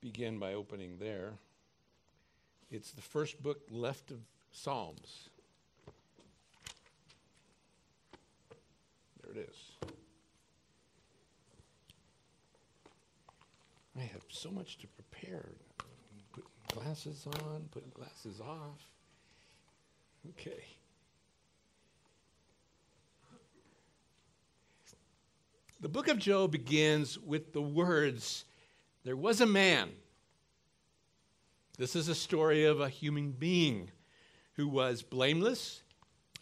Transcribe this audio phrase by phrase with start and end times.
[0.00, 1.32] begin by opening there.
[2.70, 4.18] It's the first book left of
[4.52, 5.28] Psalms.
[9.22, 9.90] There it is.
[13.98, 15.46] I have so much to prepare.
[16.32, 18.80] Put glasses on, put glasses off.
[20.30, 20.64] Okay.
[25.80, 28.44] The book of Job begins with the words,
[29.04, 29.90] There was a man.
[31.78, 33.90] This is a story of a human being
[34.54, 35.82] who was blameless,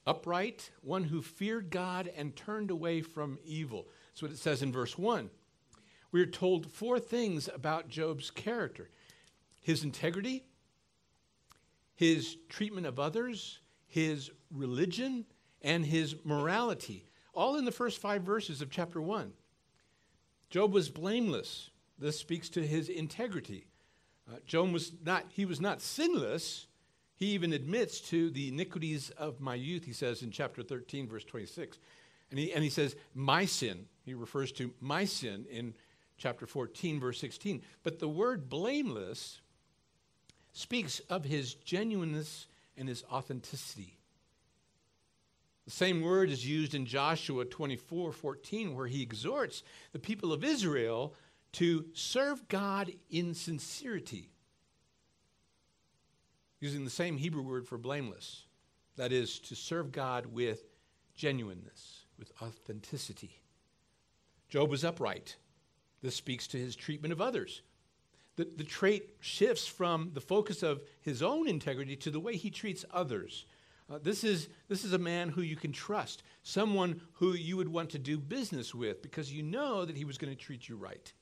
[0.06, 3.86] upright, one who feared God and turned away from evil.
[4.08, 5.30] That's what it says in verse 1.
[6.10, 8.90] We are told four things about Job's character
[9.60, 10.44] his integrity,
[11.94, 15.26] his treatment of others, his religion,
[15.60, 19.32] and his morality all in the first five verses of chapter 1.
[20.50, 21.70] Job was blameless.
[21.98, 23.66] This speaks to his integrity.
[24.30, 26.66] Uh, Job was not, he was not sinless.
[27.16, 31.24] He even admits to the iniquities of my youth, he says in chapter 13, verse
[31.24, 31.78] 26.
[32.30, 33.86] And he, and he says, my sin.
[34.04, 35.74] He refers to my sin in
[36.18, 37.62] chapter 14, verse 16.
[37.82, 39.40] But the word blameless
[40.52, 43.98] speaks of his genuineness and his authenticity.
[45.64, 50.42] The same word is used in Joshua 24 14, where he exhorts the people of
[50.42, 51.14] Israel
[51.52, 54.30] to serve God in sincerity,
[56.60, 58.44] using the same Hebrew word for blameless.
[58.96, 60.64] That is, to serve God with
[61.14, 63.40] genuineness, with authenticity.
[64.48, 65.36] Job was upright.
[66.02, 67.62] This speaks to his treatment of others.
[68.36, 72.50] The, the trait shifts from the focus of his own integrity to the way he
[72.50, 73.46] treats others.
[73.90, 77.68] Uh, this, is, this is a man who you can trust, someone who you would
[77.68, 80.76] want to do business with because you know that he was going to treat you
[80.76, 81.12] right.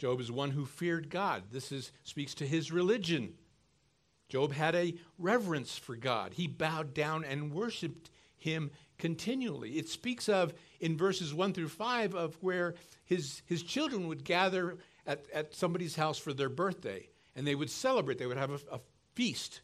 [0.00, 1.44] Job is one who feared God.
[1.52, 3.34] This is, speaks to his religion.
[4.28, 6.34] Job had a reverence for God.
[6.34, 9.72] He bowed down and worshiped him continually.
[9.72, 12.74] It speaks of, in verses 1 through 5, of where
[13.04, 17.70] his, his children would gather at, at somebody's house for their birthday and they would
[17.70, 18.18] celebrate.
[18.18, 18.80] They would have a, a
[19.14, 19.60] feast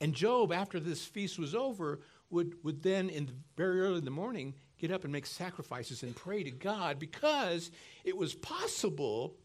[0.00, 4.04] and Job, after this feast was over, would, would then, in the, very early in
[4.04, 7.70] the morning, get up and make sacrifices and pray to God because
[8.04, 9.36] it was possible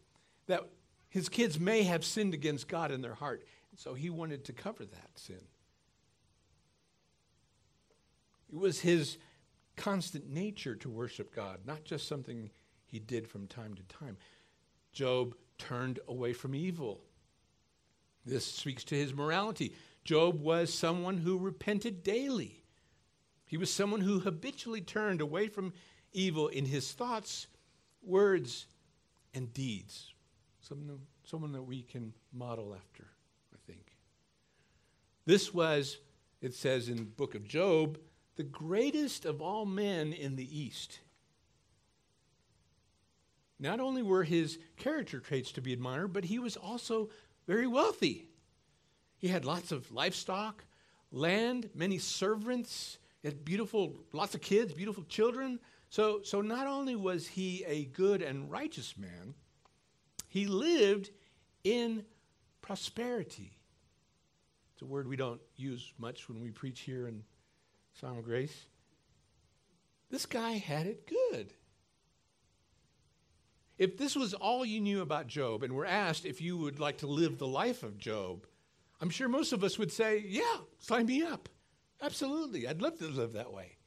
[0.49, 0.67] that
[1.09, 3.43] his kids may have sinned against God in their heart.
[3.77, 5.41] So he wanted to cover that sin.
[8.51, 9.17] It was his
[9.77, 12.49] constant nature to worship God, not just something
[12.87, 14.17] he did from time to time.
[14.91, 17.01] Job turned away from evil.
[18.25, 19.73] This speaks to his morality.
[20.03, 22.63] Job was someone who repented daily.
[23.45, 25.73] He was someone who habitually turned away from
[26.11, 27.45] evil in his thoughts,
[28.01, 28.65] words,
[29.33, 30.13] and deeds.
[30.69, 33.07] Someone, someone that we can model after,
[33.51, 33.97] I think.
[35.25, 35.97] This was,
[36.41, 37.97] it says in the book of Job,
[38.35, 40.99] the greatest of all men in the East.
[43.59, 47.09] Not only were his character traits to be admired, but he was also
[47.47, 48.27] very wealthy.
[49.17, 50.63] He had lots of livestock,
[51.11, 55.59] land, many servants, had beautiful, lots of kids, beautiful children.
[55.89, 59.33] So, so not only was he a good and righteous man,
[60.29, 61.09] he lived
[61.63, 62.05] in
[62.61, 63.57] prosperity.
[64.73, 67.23] It's a word we don't use much when we preach here in
[67.99, 68.67] Song of Grace.
[70.09, 71.53] This guy had it good.
[73.77, 76.99] If this was all you knew about Job and were asked if you would like
[76.99, 78.45] to live the life of Job,
[79.01, 81.49] I'm sure most of us would say, yeah, sign me up.
[82.01, 82.67] Absolutely.
[82.67, 83.77] I'd love to live that way.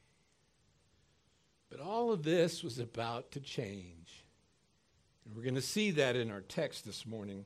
[1.69, 4.02] But all of this was about to change.
[5.25, 7.45] And we're going to see that in our text this morning.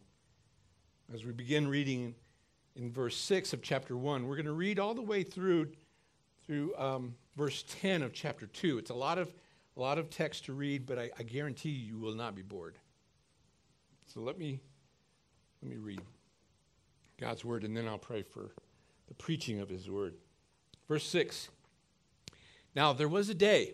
[1.14, 2.16] As we begin reading
[2.76, 5.72] in verse 6 of chapter 1, we're going to read all the way through,
[6.46, 8.80] through um, verse 10 of chapter 2.
[8.80, 9.32] It's a lot of,
[9.76, 12.42] a lot of text to read, but I, I guarantee you, you will not be
[12.42, 12.76] bored.
[14.08, 14.60] So let me,
[15.62, 16.02] let me read.
[17.20, 18.52] God's word, and then I'll pray for
[19.08, 20.16] the preaching of his word.
[20.88, 21.50] Verse 6
[22.76, 23.74] Now there was a day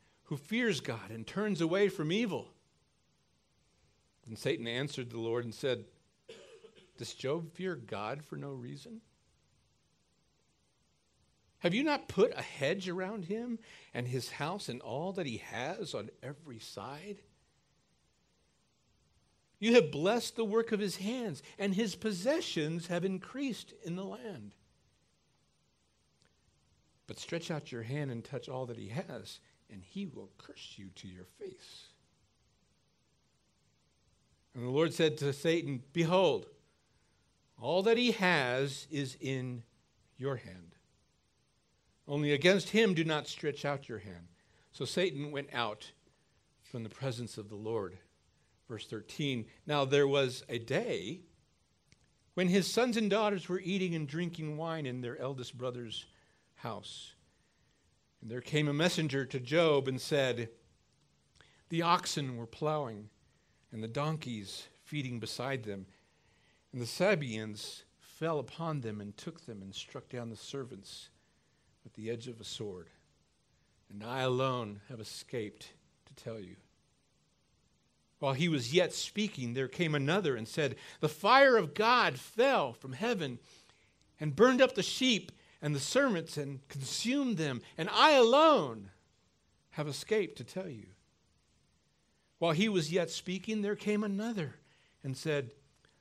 [0.31, 2.47] who fears God and turns away from evil.
[4.25, 5.83] And Satan answered the Lord and said,
[6.97, 9.01] Does Job fear God for no reason?
[11.59, 13.59] Have you not put a hedge around him
[13.93, 17.17] and his house and all that he has on every side?
[19.59, 24.05] You have blessed the work of his hands, and his possessions have increased in the
[24.05, 24.55] land.
[27.05, 30.73] But stretch out your hand and touch all that he has, and he will curse
[30.75, 31.87] you to your face.
[34.53, 36.47] And the Lord said to Satan, Behold,
[37.59, 39.63] all that he has is in
[40.17, 40.75] your hand.
[42.07, 44.27] Only against him do not stretch out your hand.
[44.73, 45.91] So Satan went out
[46.63, 47.97] from the presence of the Lord.
[48.67, 51.21] Verse 13 Now there was a day
[52.33, 56.05] when his sons and daughters were eating and drinking wine in their eldest brother's
[56.55, 57.13] house.
[58.21, 60.49] And there came a messenger to Job and said,
[61.69, 63.09] The oxen were plowing,
[63.71, 65.87] and the donkeys feeding beside them,
[66.71, 71.09] and the Sabeans fell upon them and took them and struck down the servants
[71.83, 72.89] with the edge of a sword.
[73.89, 75.73] And I alone have escaped
[76.05, 76.55] to tell you.
[78.19, 82.71] While he was yet speaking, there came another and said, The fire of God fell
[82.73, 83.39] from heaven
[84.19, 85.31] and burned up the sheep
[85.61, 88.89] and the servants and consumed them, and I alone
[89.71, 90.87] have escaped to tell you.
[92.39, 94.55] While he was yet speaking, there came another
[95.03, 95.51] and said,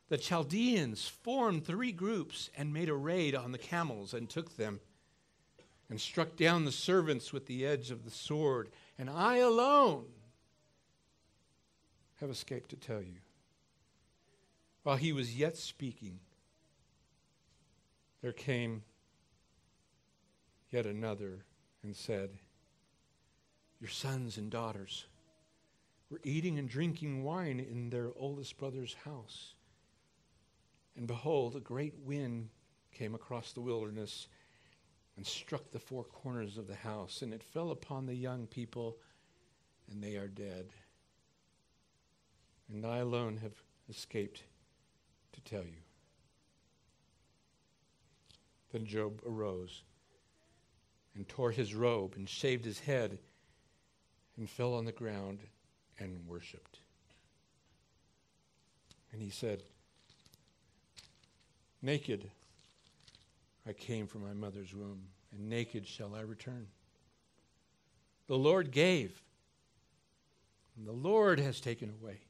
[0.09, 4.81] The Chaldeans formed three groups and made a raid on the camels and took them
[5.91, 10.07] and struck down the servants with the edge of the sword, and I alone
[12.21, 13.17] have escaped to tell you.
[14.83, 16.21] While he was yet speaking,
[18.23, 18.83] there came
[20.71, 21.45] yet another
[21.83, 22.31] and said,
[23.81, 25.07] Your sons and daughters
[26.11, 29.55] were eating and drinking wine in their oldest brother's house.
[30.97, 32.49] And behold, a great wind
[32.93, 34.27] came across the wilderness
[35.17, 38.97] and struck the four corners of the house, and it fell upon the young people,
[39.91, 40.67] and they are dead.
[42.73, 43.55] And I alone have
[43.89, 44.43] escaped
[45.33, 45.83] to tell you.
[48.73, 49.83] Then Job arose
[51.15, 53.19] and tore his robe and shaved his head
[54.37, 55.41] and fell on the ground
[55.99, 56.79] and worshiped.
[59.13, 59.63] And he said,
[61.83, 62.31] Naked
[63.67, 65.03] I came from my mother's womb,
[65.33, 66.67] and naked shall I return.
[68.27, 69.23] The Lord gave,
[70.77, 72.21] and the Lord has taken away.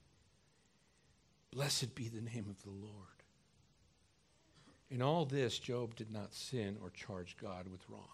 [1.53, 3.07] Blessed be the name of the Lord.
[4.91, 8.09] In all this, Job did not sin or charge God with wrong.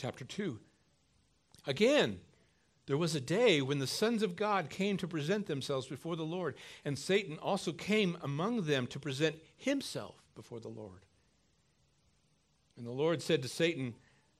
[0.00, 0.58] Chapter 2.
[1.66, 2.20] Again,
[2.86, 6.24] there was a day when the sons of God came to present themselves before the
[6.24, 6.56] Lord,
[6.86, 11.04] and Satan also came among them to present himself before the Lord.
[12.78, 13.94] And the Lord said to Satan,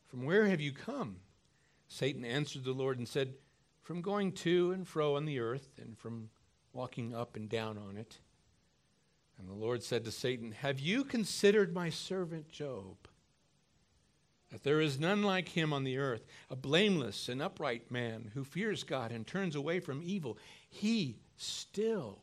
[0.07, 1.17] From where have you come?
[1.89, 3.35] Satan answered the Lord and said,
[3.83, 6.31] From going to and fro on the earth, and from
[6.73, 8.19] walking up and down on it.
[9.39, 12.97] And the Lord said to Satan, Have you considered my servant Job?
[14.51, 18.45] That there is none like him on the earth, a blameless and upright man who
[18.45, 20.39] fears God and turns away from evil.
[20.69, 22.19] He still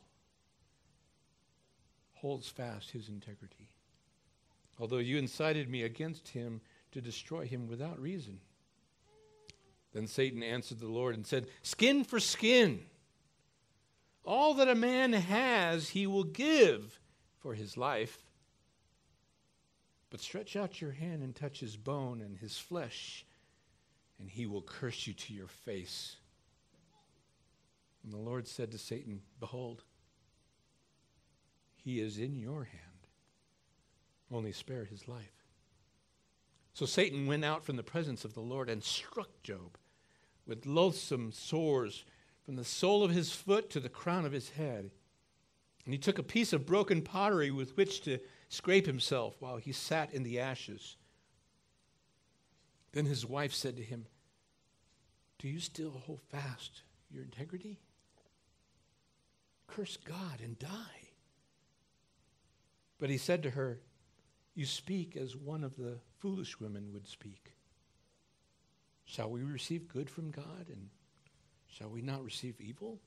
[2.16, 3.70] holds fast his integrity
[4.80, 6.62] although you incited me against him
[6.92, 8.40] to destroy him without reason.
[9.94, 12.82] Then Satan answered the Lord and said, Skin for skin.
[14.24, 17.00] All that a man has, he will give
[17.40, 18.20] for his life.
[20.10, 23.26] But stretch out your hand and touch his bone and his flesh,
[24.20, 26.16] and he will curse you to your face.
[28.04, 29.84] And the Lord said to Satan, Behold,
[31.76, 32.88] he is in your hand
[34.32, 35.46] only spare his life.
[36.74, 39.78] So Satan went out from the presence of the Lord and struck Job
[40.46, 42.06] with loathsome sores
[42.46, 44.92] from the sole of his foot to the crown of his head.
[45.86, 49.72] And he took a piece of broken pottery with which to scrape himself while he
[49.72, 50.96] sat in the ashes.
[52.94, 54.06] Then his wife said to him,
[55.40, 57.80] Do you still hold fast your integrity?
[59.68, 61.10] Curse God and die.
[63.00, 63.80] But he said to her,
[64.58, 67.54] you speak as one of the foolish women would speak.
[69.06, 70.90] Shall we receive good from God and
[71.68, 73.00] shall we not receive evil?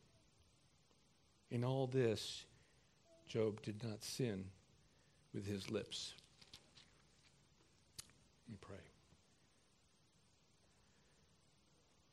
[1.51, 2.45] In all this,
[3.27, 4.45] Job did not sin
[5.35, 6.15] with his lips.
[8.49, 8.77] Me pray.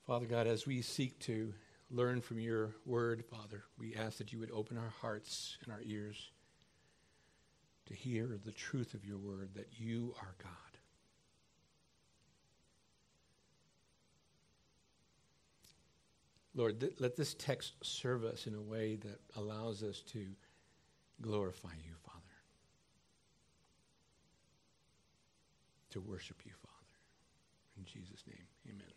[0.06, 1.54] Father God, as we seek to
[1.90, 5.82] learn from your word, Father, we ask that you would open our hearts and our
[5.84, 6.32] ears
[7.88, 10.52] to hear the truth of your word, that you are God.
[16.58, 20.26] Lord, th- let this text serve us in a way that allows us to
[21.22, 22.17] glorify you, Father,
[26.02, 26.74] to worship you, Father.
[27.78, 28.94] In Jesus' name, amen.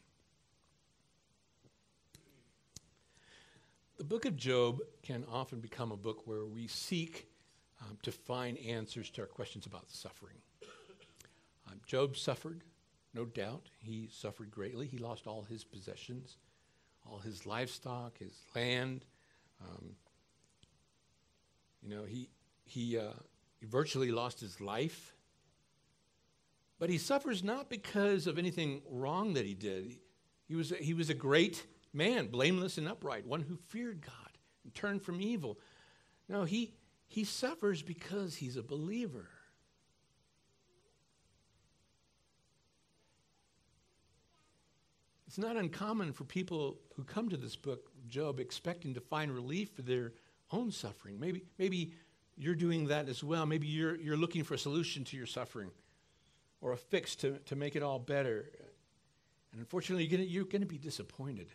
[3.98, 7.26] The book of Job can often become a book where we seek
[7.82, 10.36] um, to find answers to our questions about suffering.
[11.70, 12.62] Um, Job suffered,
[13.12, 13.68] no doubt.
[13.78, 14.86] He suffered greatly.
[14.86, 16.36] He lost all his possessions
[17.08, 19.04] all his livestock, his land.
[19.60, 19.96] Um,
[21.82, 22.28] you know, he,
[22.64, 23.12] he, uh,
[23.58, 25.14] he virtually lost his life.
[26.80, 29.98] But he suffers not because of anything wrong that he did.
[30.48, 34.38] He, was, a, he was a great man, blameless and upright, one who feared God
[34.64, 35.60] and turned from evil.
[36.26, 36.72] No, he,
[37.06, 39.28] he suffers because he's a believer.
[45.26, 49.70] It's not uncommon for people who come to this book, Job, expecting to find relief
[49.76, 50.14] for their
[50.50, 51.20] own suffering.
[51.20, 51.92] Maybe, maybe
[52.38, 53.44] you're doing that as well.
[53.44, 55.70] Maybe you're, you're looking for a solution to your suffering
[56.60, 58.50] or a fix to, to make it all better.
[59.52, 61.48] And unfortunately, you're going you're to be disappointed.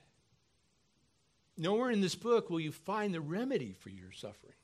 [1.58, 4.56] Nowhere in this book will you find the remedy for your suffering,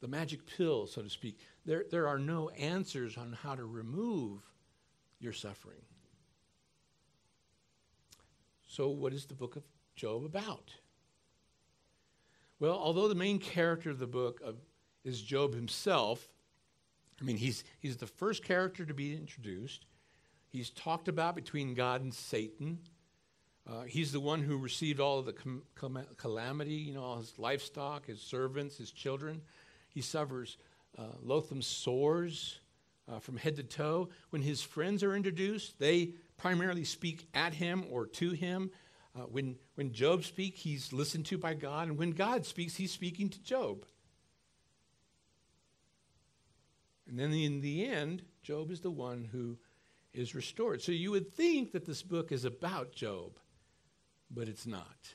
[0.00, 1.38] the magic pill, so to speak.
[1.64, 4.42] There, there are no answers on how to remove
[5.20, 5.82] your suffering.
[8.66, 9.62] So, what is the book of
[9.94, 10.72] Job about?
[12.60, 14.56] Well, although the main character of the book of,
[15.04, 16.28] is Job himself,
[17.20, 19.86] I mean, he's, he's the first character to be introduced.
[20.48, 22.78] He's talked about between God and Satan.
[23.68, 27.18] Uh, he's the one who received all of the com- com- calamity, you know, all
[27.18, 29.42] his livestock, his servants, his children.
[29.90, 30.56] He suffers
[30.96, 32.60] uh, loathsome sores
[33.10, 34.08] uh, from head to toe.
[34.30, 38.70] When his friends are introduced, they primarily speak at him or to him.
[39.14, 42.92] Uh, when, when Job speaks, he's listened to by God, and when God speaks, he's
[42.92, 43.84] speaking to Job.
[47.08, 49.58] And then in the end, Job is the one who
[50.12, 50.82] is restored.
[50.82, 53.38] So you would think that this book is about Job,
[54.30, 55.14] but it's not.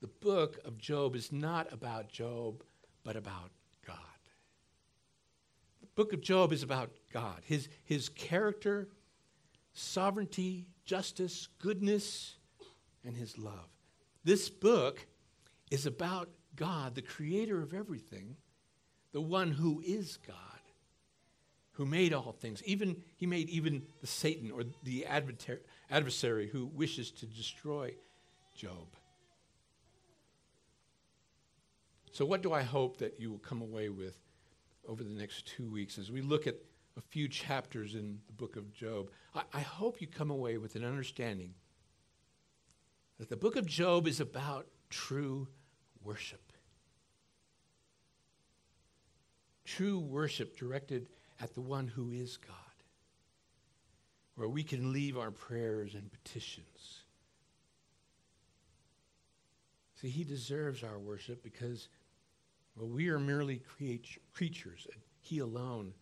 [0.00, 2.62] The book of Job is not about Job,
[3.04, 3.50] but about
[3.86, 3.96] God.
[5.80, 8.88] The book of Job is about God, his, his character,
[9.72, 12.36] sovereignty, justice, goodness,
[13.04, 13.68] and his love.
[14.24, 15.06] This book
[15.70, 18.36] is about God, the creator of everything,
[19.12, 20.36] the one who is God,
[21.72, 22.62] who made all things.
[22.64, 25.06] Even he made even the Satan or the
[25.90, 27.94] adversary who wishes to destroy
[28.56, 28.86] Job.
[32.12, 34.16] So, what do I hope that you will come away with
[34.88, 36.56] over the next two weeks as we look at
[36.96, 39.10] a few chapters in the book of Job.
[39.34, 41.54] I, I hope you come away with an understanding
[43.18, 45.48] that the book of Job is about true
[46.02, 46.49] worship.
[49.76, 51.08] True worship directed
[51.40, 52.56] at the one who is God,
[54.34, 57.04] where we can leave our prayers and petitions.
[60.00, 61.88] See, he deserves our worship because
[62.76, 63.62] well, we are merely
[64.32, 65.92] creatures, and He alone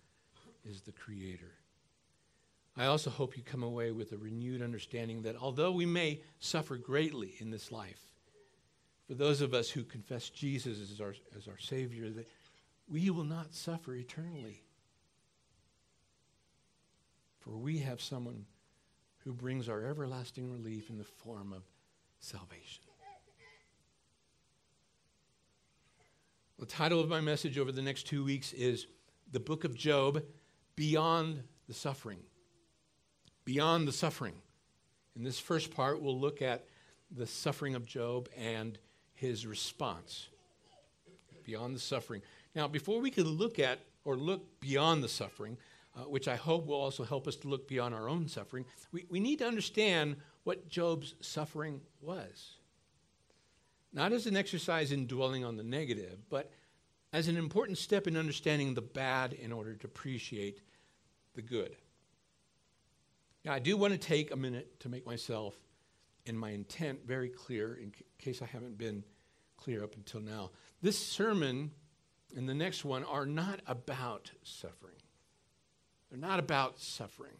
[0.65, 1.53] is the Creator.
[2.77, 6.77] I also hope you come away with a renewed understanding that although we may suffer
[6.77, 8.01] greatly in this life,
[9.09, 12.29] for those of us who confess Jesus as our, as our Savior, that
[12.91, 14.63] we will not suffer eternally.
[17.41, 18.47] For we have someone
[19.25, 21.63] who brings our everlasting relief in the form of
[22.21, 22.85] salvation.
[26.59, 28.87] The title of my message over the next two weeks is
[29.31, 30.25] The Book of Job
[30.75, 32.19] Beyond the Suffering.
[33.45, 34.35] Beyond the Suffering.
[35.15, 36.67] In this first part, we'll look at
[37.11, 38.77] the suffering of Job and
[39.15, 40.29] his response.
[41.45, 42.23] Beyond the suffering.
[42.55, 45.59] Now, before we can look at or look beyond the suffering,
[45.97, 49.07] uh, which I hope will also help us to look beyond our own suffering, we,
[49.11, 52.59] we need to understand what Job's suffering was
[53.93, 56.51] not as an exercise in dwelling on the negative, but
[57.13, 60.61] as an important step in understanding the bad in order to appreciate
[61.35, 61.75] the good.
[63.45, 65.55] Now, I do want to take a minute to make myself
[66.27, 69.05] and my intent very clear in c- case I haven't been
[69.57, 70.51] clear up until now.
[70.83, 71.71] This sermon
[72.37, 74.97] and the next one are not about suffering.
[76.11, 77.37] They're not about suffering.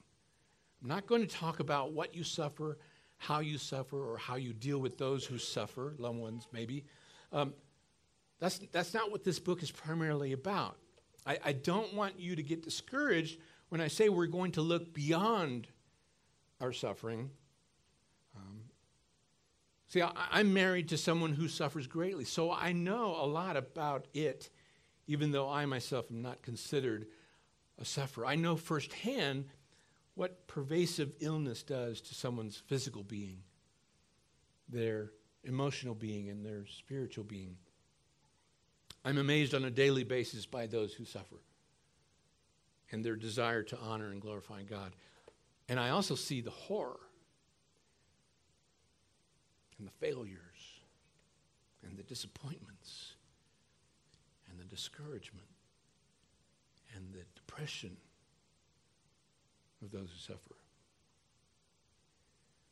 [0.83, 2.79] I'm not going to talk about what you suffer,
[3.17, 6.85] how you suffer or how you deal with those who suffer, loved ones maybe.
[7.33, 7.55] Um,
[8.39, 10.77] that's, that's not what this book is primarily about.
[11.27, 14.95] I, I don't want you to get discouraged when I say we're going to look
[14.95, 15.67] beyond
[16.61, 17.31] our suffering.
[18.37, 18.61] Um,
[19.89, 24.07] see, I, I'm married to someone who suffers greatly, so I know a lot about
[24.15, 24.49] it,
[25.09, 27.07] even though I myself am not considered
[27.81, 28.27] a sufferer.
[28.27, 29.47] I know firsthand
[30.15, 33.39] what pervasive illness does to someone's physical being,
[34.69, 35.11] their
[35.45, 37.57] emotional being, and their spiritual being.
[39.05, 41.37] I'm amazed on a daily basis by those who suffer
[42.91, 44.93] and their desire to honor and glorify God.
[45.69, 47.01] And I also see the horror
[49.79, 50.81] and the failures
[51.83, 53.15] and the disappointments
[54.59, 55.49] the discouragement
[56.95, 57.97] and the depression
[59.83, 60.57] of those who suffer.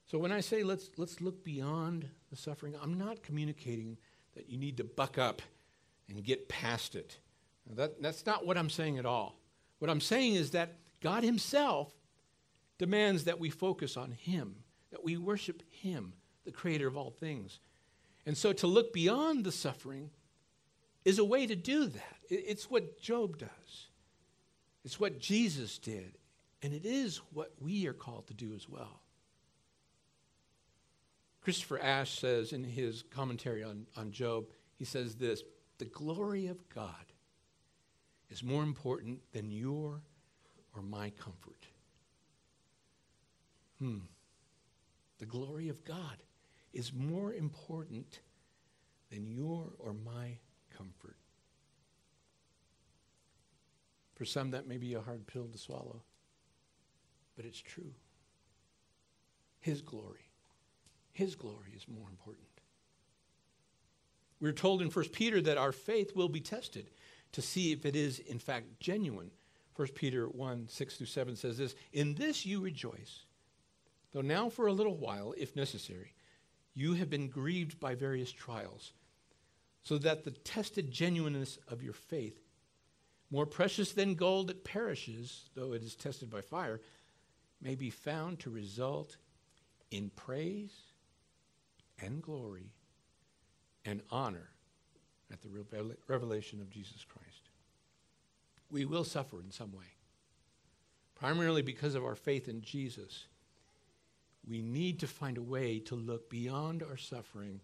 [0.07, 3.97] So when I say let's, let's look beyond the suffering, I'm not communicating
[4.35, 5.43] that you need to buck up
[6.09, 7.19] and get past it.
[7.75, 9.41] That, that's not what I'm saying at all.
[9.81, 11.93] What I'm saying is that God Himself
[12.79, 14.57] demands that we focus on Him,
[14.91, 16.13] that we worship Him,
[16.45, 17.59] the Creator of all things.
[18.25, 20.11] And so to look beyond the suffering
[21.07, 22.17] is a way to do that.
[22.29, 23.89] It's what Job does,
[24.85, 26.19] it's what Jesus did,
[26.61, 29.01] and it is what we are called to do as well.
[31.41, 35.45] Christopher Ash says in his commentary on, on Job, he says this
[35.79, 37.13] the glory of God
[38.29, 40.03] is more important than your
[40.75, 41.67] or my comfort.
[43.79, 43.99] Hmm.
[45.19, 46.17] The glory of God
[46.73, 48.19] is more important
[49.11, 50.39] than your or my
[50.77, 51.17] comfort.
[54.15, 56.03] For some, that may be a hard pill to swallow,
[57.37, 57.93] but it's true.
[59.61, 60.31] His glory,
[61.13, 62.47] His glory is more important.
[64.41, 66.91] We're told in 1 Peter that our faith will be tested
[67.33, 69.31] to see if it is, in fact, genuine.
[69.77, 73.27] 1 Peter 1 6 through 7 says this In this you rejoice,
[74.13, 76.15] though now for a little while, if necessary,
[76.75, 78.93] you have been grieved by various trials,
[79.87, 82.41] so that the tested genuineness of your faith,
[83.31, 86.81] more precious than gold that perishes, though it is tested by fire,
[87.63, 89.17] may be found to result
[89.93, 90.73] in praise
[92.03, 92.73] and glory
[93.85, 94.49] and honor
[95.33, 97.51] at the revelation of Jesus Christ.
[98.73, 99.95] We will suffer in some way,
[101.15, 103.29] primarily because of our faith in Jesus.
[104.45, 107.61] We need to find a way to look beyond our suffering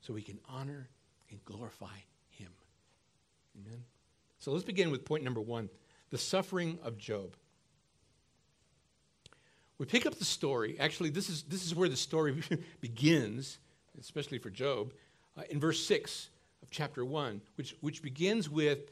[0.00, 0.88] so we can honor
[1.30, 1.96] and glorify
[2.30, 2.50] Him.
[3.58, 3.84] Amen.
[4.38, 5.68] So let's begin with point number one
[6.10, 7.34] the suffering of Job.
[9.78, 10.76] We pick up the story.
[10.78, 12.42] Actually, this is, this is where the story
[12.80, 13.58] begins,
[14.00, 14.92] especially for Job
[15.36, 16.30] uh, in verse 6
[16.62, 18.90] of chapter 1, which, which begins with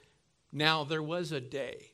[0.52, 1.92] Now there was a day.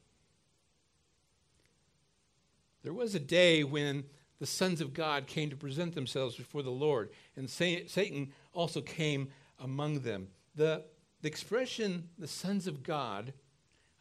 [2.82, 4.04] There was a day when
[4.40, 9.28] the sons of God came to present themselves before the Lord, and Satan also came
[9.60, 10.28] among them.
[10.54, 10.84] The,
[11.22, 13.32] the expression, the sons of God,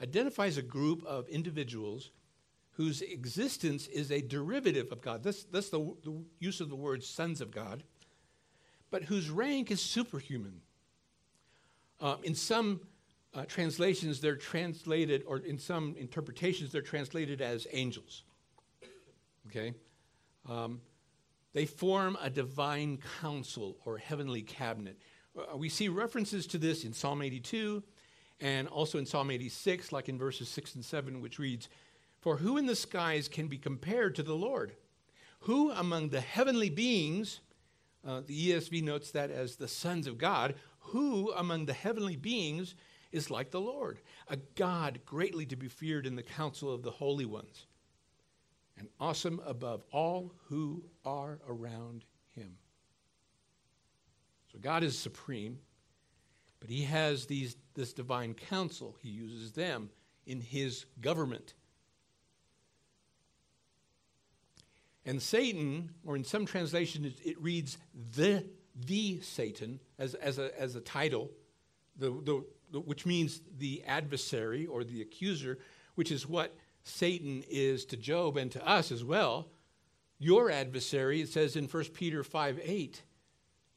[0.02, 2.12] identifies a group of individuals
[2.72, 5.22] whose existence is a derivative of God.
[5.22, 7.84] That's, that's the, the use of the word sons of God
[8.91, 10.62] but whose rank is superhuman.
[12.02, 12.82] Uh, in some
[13.34, 18.24] uh, translations, they're translated, or in some interpretations, they're translated as angels.
[19.48, 19.74] Okay?
[20.48, 20.82] Um,
[21.54, 24.98] they form a divine council or heavenly cabinet.
[25.38, 27.84] Uh, we see references to this in Psalm 82
[28.42, 31.68] and also in Psalm 86, like in verses 6 and 7, which reads,
[32.22, 34.74] For who in the skies can be compared to the Lord?
[35.42, 37.42] Who among the heavenly beings
[38.06, 42.76] uh, the ESV notes that as the sons of God, who among the heavenly beings
[43.12, 46.92] is like the Lord, a God greatly to be feared in the council of the
[46.92, 47.65] holy ones,
[48.78, 52.56] and awesome above all who are around him.
[54.51, 55.59] So God is supreme,
[56.59, 58.97] but he has these, this divine council.
[59.01, 59.89] He uses them
[60.25, 61.53] in his government.
[65.05, 67.77] And Satan, or in some translations, it reads
[68.13, 71.31] the, the Satan as, as, a, as a title,
[71.97, 75.57] the, the, the, which means the adversary or the accuser,
[75.95, 79.47] which is what Satan is to Job and to us as well.
[80.19, 83.01] Your adversary, it says in 1 Peter 5 8,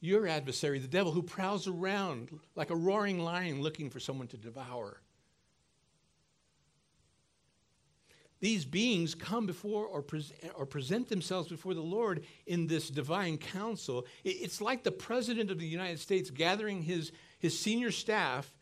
[0.03, 4.37] your adversary, the devil who prowls around like a roaring lion looking for someone to
[4.37, 4.99] devour.
[8.43, 13.37] these beings come before or, pres- or present themselves before the Lord in this divine
[13.37, 14.05] council.
[14.25, 18.53] It's like the president of the United States gathering his, his senior staff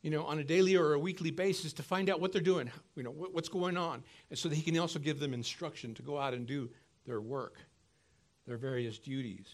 [0.00, 2.70] you know, on a daily or a weekly basis to find out what they're doing,
[2.94, 6.02] you know, what's going on, and so that he can also give them instruction to
[6.02, 6.70] go out and do
[7.04, 7.58] their work,
[8.46, 9.48] their various duties.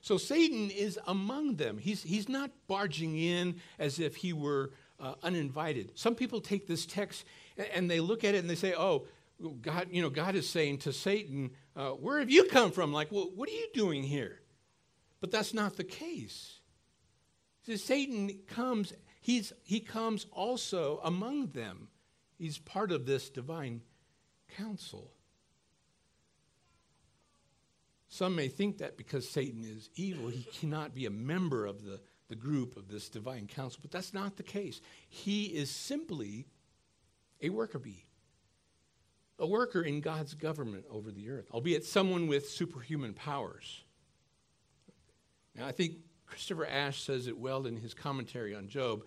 [0.00, 1.78] So Satan is among them.
[1.78, 5.92] He's, he's not barging in as if he were uh, uninvited.
[5.94, 7.24] Some people take this text
[7.74, 9.06] and they look at it and they say, oh,
[9.62, 12.92] God, you know, God is saying to Satan, uh, where have you come from?
[12.92, 14.40] Like, well, what are you doing here?
[15.20, 16.60] But that's not the case.
[17.66, 21.88] See, Satan comes, he's, he comes also among them.
[22.38, 23.82] He's part of this divine
[24.56, 25.12] council.
[28.08, 32.00] Some may think that because Satan is evil, he cannot be a member of the,
[32.28, 34.80] the group of this divine council, but that's not the case.
[35.08, 36.46] He is simply
[37.42, 38.06] a worker bee,
[39.38, 43.82] a worker in God's government over the earth, albeit someone with superhuman powers.
[45.54, 49.02] Now, I think Christopher Ash says it well in his commentary on Job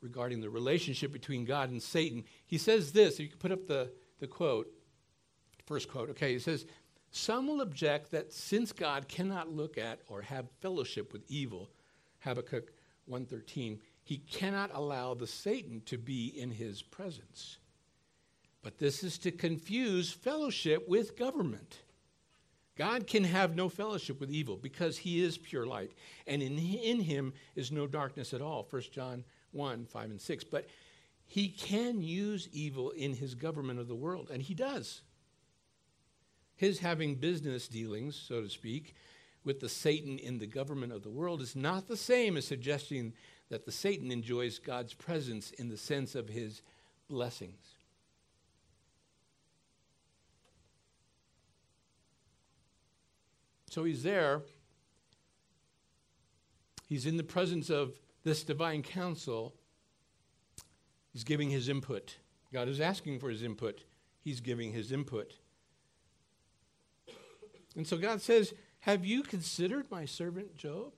[0.00, 2.24] regarding the relationship between God and Satan.
[2.46, 4.68] He says this, if you could put up the, the quote,
[5.66, 6.64] first quote, okay, he says,
[7.16, 11.70] Some will object that since God cannot look at or have fellowship with evil,
[12.18, 12.74] Habakkuk
[13.08, 17.56] 1:13, he cannot allow the Satan to be in his presence.
[18.60, 21.84] But this is to confuse fellowship with government.
[22.76, 25.94] God can have no fellowship with evil because he is pure light,
[26.26, 28.66] and in, in him is no darkness at all.
[28.68, 30.44] 1 John 1 5 and 6.
[30.44, 30.66] But
[31.24, 35.00] he can use evil in his government of the world, and he does.
[36.56, 38.94] His having business dealings, so to speak,
[39.44, 43.12] with the Satan in the government of the world is not the same as suggesting
[43.48, 46.62] that the Satan enjoys God's presence in the sense of his
[47.08, 47.76] blessings.
[53.70, 54.40] So he's there.
[56.88, 57.92] He's in the presence of
[58.24, 59.54] this divine council.
[61.12, 62.16] He's giving his input.
[62.52, 63.84] God is asking for his input.
[64.24, 65.34] He's giving his input.
[67.76, 70.92] And so God says, Have you considered my servant Job?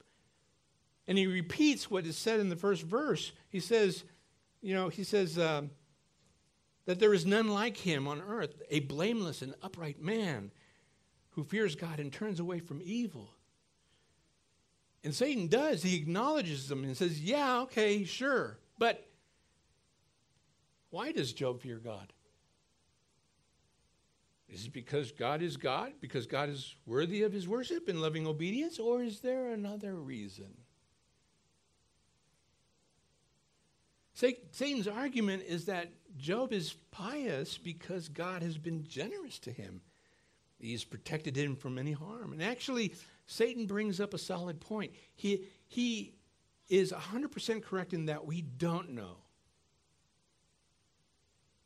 [1.07, 3.33] And he repeats what is said in the first verse.
[3.49, 4.05] He says,
[4.63, 5.71] You know, he says, um,
[6.89, 10.51] that there is none like him on earth, a blameless and upright man
[11.33, 13.35] who fears God and turns away from evil.
[15.05, 15.83] And Satan does.
[15.83, 18.59] He acknowledges them and says, Yeah, okay, sure.
[18.79, 19.07] But
[20.91, 22.13] why does Job fear God?
[24.49, 25.93] Is it because God is God?
[26.01, 28.79] Because God is worthy of his worship and loving obedience?
[28.79, 30.55] Or is there another reason?
[34.15, 39.81] Satan's argument is that Job is pious because God has been generous to him.
[40.59, 42.33] He's protected him from any harm.
[42.33, 42.95] And actually,
[43.27, 44.93] Satan brings up a solid point.
[45.15, 46.15] He, he
[46.69, 49.19] is 100% correct in that we don't know.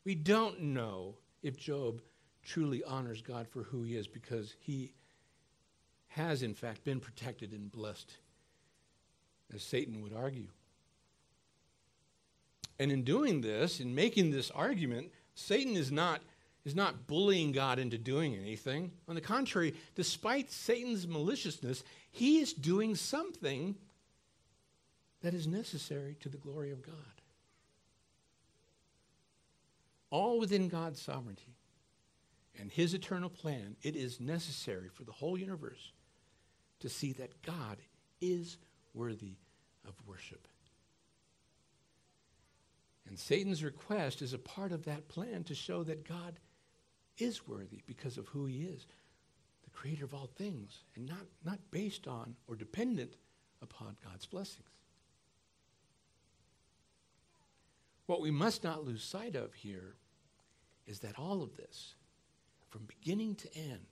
[0.05, 2.03] We don't know if Job
[2.43, 4.93] truly honors God for who he is because he
[6.09, 8.17] has, in fact, been protected and blessed,
[9.55, 10.49] as Satan would argue.
[12.79, 16.21] And in doing this, in making this argument, Satan is not
[16.65, 18.93] is not bullying God into doing anything.
[19.09, 23.75] On the contrary, despite Satan's maliciousness, he is doing something
[25.23, 26.95] that is necessary to the glory of God.
[30.11, 31.57] All within God's sovereignty
[32.59, 35.93] and his eternal plan, it is necessary for the whole universe
[36.81, 37.79] to see that God
[38.21, 38.59] is
[38.95, 39.37] worthy
[39.87, 40.47] of worship.
[43.09, 46.39] And Satan's request is a part of that plan to show that God
[47.19, 48.87] is worthy because of who he is,
[49.65, 53.17] the creator of all things, and not, not based on or dependent
[53.61, 54.69] upon God's blessings.
[58.07, 59.95] What we must not lose sight of here
[60.87, 61.95] is that all of this,
[62.73, 63.87] from beginning to end,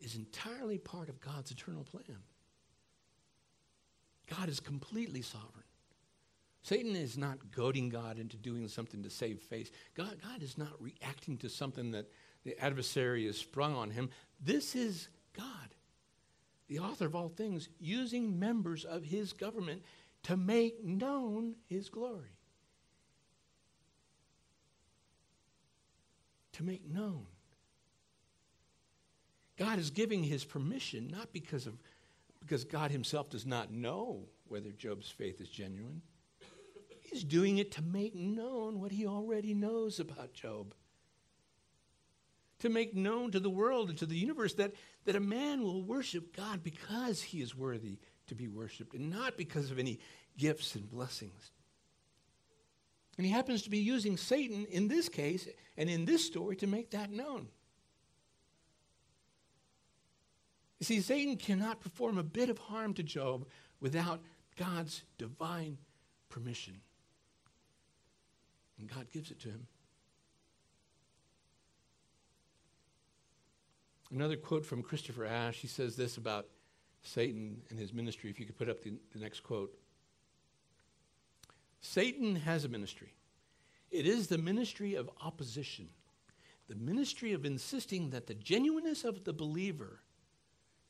[0.00, 2.18] is entirely part of God's eternal plan.
[4.28, 5.64] God is completely sovereign.
[6.62, 9.72] Satan is not goading God into doing something to save face.
[9.96, 12.06] God, God is not reacting to something that
[12.44, 14.10] the adversary has sprung on him.
[14.40, 15.74] This is God,
[16.68, 19.82] the author of all things, using members of his government
[20.24, 22.36] to make known his glory.
[26.52, 27.26] To make known.
[29.58, 31.74] God is giving his permission not because of
[32.40, 36.00] because God himself does not know whether Job's faith is genuine.
[37.00, 40.74] He's doing it to make known what he already knows about Job.
[42.60, 44.72] to make known to the world and to the universe that,
[45.04, 49.36] that a man will worship God because he is worthy to be worshiped and not
[49.36, 49.98] because of any
[50.36, 51.52] gifts and blessings.
[53.16, 56.66] And he happens to be using Satan in this case and in this story to
[56.66, 57.48] make that known.
[60.78, 63.46] You see, Satan cannot perform a bit of harm to Job
[63.80, 64.20] without
[64.56, 65.78] God's divine
[66.28, 66.80] permission.
[68.78, 69.66] And God gives it to him.
[74.10, 75.56] Another quote from Christopher Ash.
[75.56, 76.46] He says this about
[77.02, 78.30] Satan and his ministry.
[78.30, 79.74] If you could put up the, the next quote
[81.80, 83.14] Satan has a ministry.
[83.90, 85.88] It is the ministry of opposition,
[86.68, 90.00] the ministry of insisting that the genuineness of the believer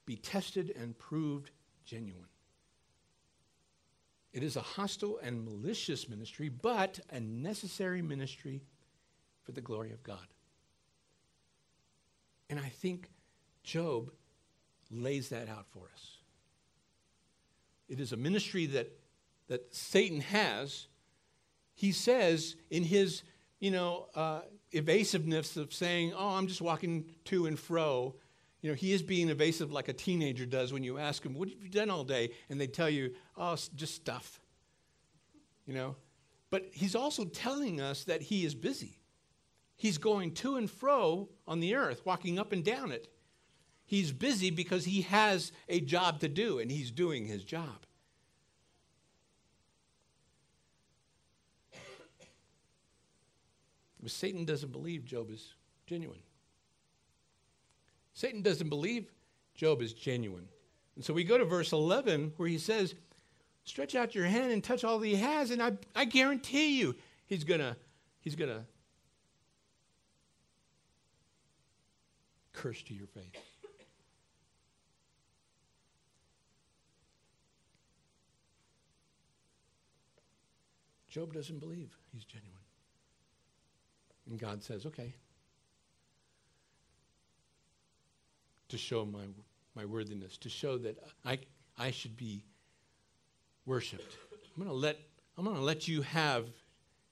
[0.09, 1.51] be tested and proved
[1.85, 2.31] genuine.
[4.33, 8.63] It is a hostile and malicious ministry, but a necessary ministry
[9.45, 10.27] for the glory of God.
[12.49, 13.11] And I think
[13.63, 14.11] Job
[14.91, 16.17] lays that out for us.
[17.87, 18.91] It is a ministry that,
[19.49, 20.87] that Satan has.
[21.75, 23.25] He says in his,
[23.61, 24.41] you know, uh,
[24.73, 28.15] evasiveness of saying, oh, I'm just walking to and fro.
[28.61, 31.49] You know, he is being evasive like a teenager does when you ask him, what
[31.49, 32.31] have you done all day?
[32.49, 34.41] And they tell you, oh, just stuff.
[35.67, 35.97] You know?
[36.51, 38.99] But he's also telling us that he is busy.
[39.77, 43.07] He's going to and fro on the earth, walking up and down it.
[43.87, 47.87] He's busy because he has a job to do, and he's doing his job.
[54.03, 55.55] But Satan doesn't believe Job is
[55.87, 56.21] genuine.
[58.19, 59.13] Satan doesn't believe
[59.55, 60.49] Job is genuine.
[60.97, 62.97] And so we go to verse 11 where he says,
[63.63, 66.97] Stretch out your hand and touch all that he has, and I, I guarantee you
[67.27, 67.77] he's going to
[68.21, 68.65] he's gonna
[72.53, 73.25] curse to your face.
[81.09, 82.59] Job doesn't believe he's genuine.
[84.29, 85.15] And God says, okay,
[88.69, 89.25] to show my,
[89.75, 91.39] my worthiness, to show that I,
[91.77, 92.45] I should be
[93.67, 94.17] worshiped.
[94.57, 94.99] I'm going to let
[95.37, 96.49] I'm going to let you have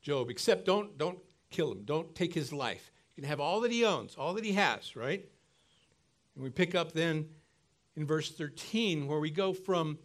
[0.02, 1.18] Job, except don't don't
[1.50, 1.82] kill him.
[1.84, 2.90] Don't take his life.
[3.14, 5.24] You can have all that he owns, all that he has, right?
[6.34, 7.28] And we pick up then
[7.96, 9.98] in verse 13 where we go from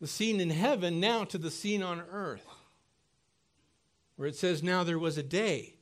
[0.00, 2.46] the scene in heaven now to the scene on earth.
[4.16, 5.74] Where it says now there was a day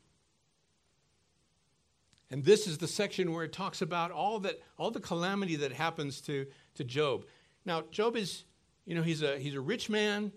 [2.31, 5.73] and this is the section where it talks about all that all the calamity that
[5.73, 7.25] happens to, to Job.
[7.65, 8.45] Now, Job is,
[8.85, 10.33] you know, he's a he's a rich man.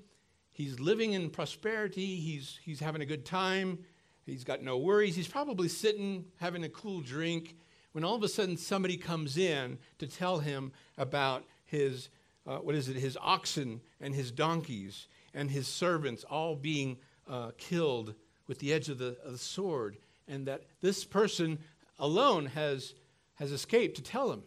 [0.52, 2.18] He's living in prosperity.
[2.18, 3.80] He's he's having a good time.
[4.26, 5.16] He's got no worries.
[5.16, 7.56] He's probably sitting having a cool drink
[7.92, 12.10] when all of a sudden somebody comes in to tell him about his
[12.48, 12.96] uh, what is it?
[12.96, 16.98] His oxen and his donkeys and his servants all being
[17.30, 18.16] uh, killed
[18.48, 21.60] with the edge of the, of the sword, and that this person
[22.02, 22.96] alone has,
[23.36, 24.44] has escaped to tell him.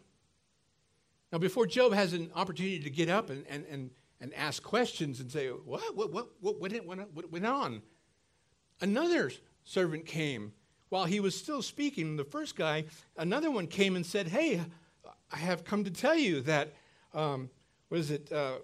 [1.33, 3.91] Now, before Job has an opportunity to get up and, and, and,
[4.21, 5.97] and ask questions and say, What?
[5.97, 7.81] What, what, what, went, what went on?
[8.81, 9.33] Another
[9.65, 10.53] servant came
[10.91, 12.17] while he was still speaking.
[12.17, 12.85] The first guy,
[13.17, 14.61] another one came and said, Hey,
[15.33, 16.75] I have come to tell you that,
[17.15, 17.51] um,
[17.89, 18.59] what is it, uh,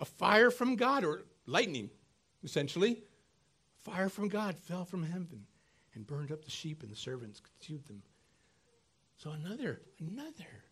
[0.00, 1.90] a fire from God or lightning,
[2.42, 3.02] essentially.
[3.82, 5.46] Fire from God fell from heaven
[5.94, 8.02] and burned up the sheep, and the servants consumed them.
[9.16, 10.64] So another, another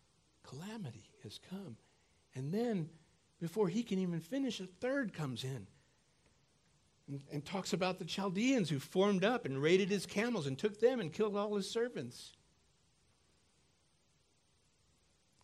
[0.43, 1.77] calamity has come.
[2.35, 2.89] And then,
[3.39, 5.67] before he can even finish, a third comes in
[7.07, 10.79] and, and talks about the Chaldeans who formed up and raided his camels and took
[10.79, 12.33] them and killed all his servants.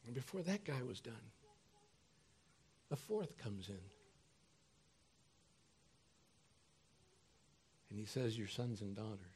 [0.06, 1.13] And before that guy was done,
[2.92, 3.80] a fourth comes in.
[7.89, 9.29] And he says, Your sons and daughters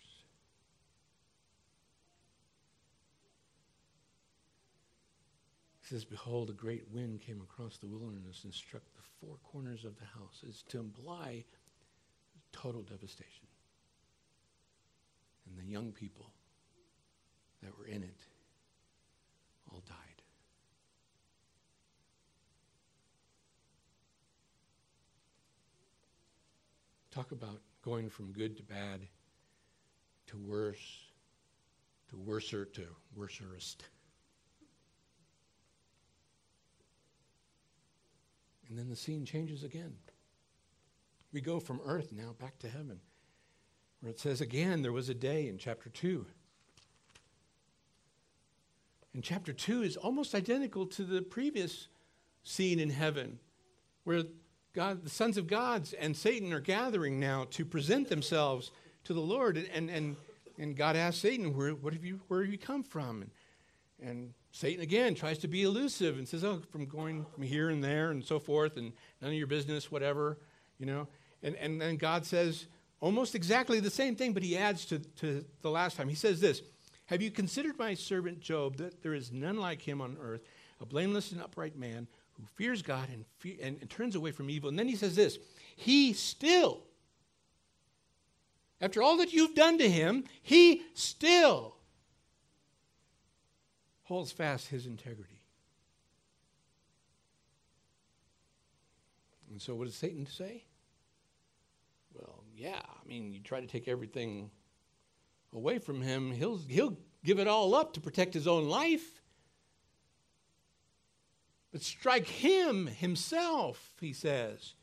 [5.93, 9.95] says, Behold, a great wind came across the wilderness and struck the four corners of
[9.99, 11.43] the house, is to imply
[12.51, 13.45] total devastation.
[15.45, 16.25] And the young people
[17.61, 18.25] that were in it
[19.71, 19.95] all died.
[27.11, 29.01] Talk about going from good to bad
[30.25, 31.03] to worse
[32.09, 33.83] to worser to worserest.
[38.73, 39.93] And then the scene changes again.
[41.31, 43.01] We go from earth now back to heaven,
[44.01, 46.25] where it says again there was a day in chapter 2
[49.13, 51.87] And chapter 2 is almost identical to the previous
[52.43, 53.37] scene in heaven,
[54.05, 54.23] where
[54.73, 58.71] God, the sons of gods and Satan are gathering now to present themselves
[59.03, 59.55] to the Lord.
[59.71, 60.15] And, and,
[60.57, 63.21] and God asks Satan, where, what have you, where have you come from?
[63.21, 63.29] And,
[64.03, 67.83] and Satan again tries to be elusive and says, oh, from going from here and
[67.83, 70.37] there and so forth, and none of your business, whatever,
[70.77, 71.07] you know.
[71.41, 72.67] And, and then God says
[72.99, 76.07] almost exactly the same thing, but he adds to, to the last time.
[76.07, 76.61] He says this
[77.07, 80.41] Have you considered my servant Job, that there is none like him on earth,
[80.79, 84.49] a blameless and upright man who fears God and, fe- and, and turns away from
[84.49, 84.69] evil.
[84.69, 85.39] And then he says this
[85.75, 86.83] He still,
[88.79, 91.72] after all that you've done to him, he still
[94.13, 95.41] holds fast his integrity.
[99.51, 100.63] And so, what does Satan say?
[102.13, 104.49] Well, yeah, I mean, you try to take everything
[105.53, 109.21] away from him, he'll, he'll give it all up to protect his own life
[111.73, 114.75] but strike him himself, he says,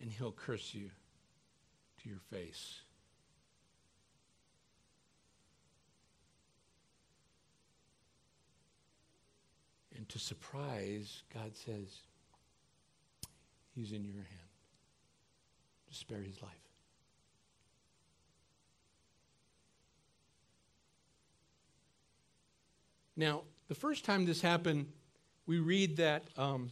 [0.00, 0.90] and he'll curse you
[2.02, 2.80] to your face.
[10.04, 12.02] And to surprise, God says,
[13.74, 14.50] He's in your hand
[15.88, 16.52] to spare his life.
[23.16, 24.88] Now, the first time this happened,
[25.46, 26.70] we read that, um,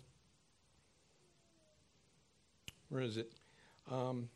[2.90, 3.32] where is it?
[3.90, 4.28] Um,